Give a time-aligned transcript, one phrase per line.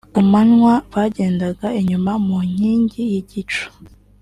[0.13, 3.65] Ku manywa yabagendaga inyuma mu nkingi y'igicu